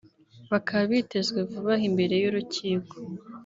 [0.51, 2.93] bakaba bitezwe vuba aha imbere y’urukiko